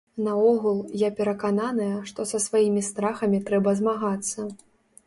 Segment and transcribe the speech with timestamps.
[0.27, 4.53] Наогул, я перакананая, што са сваімі страхамі трэба змагацца.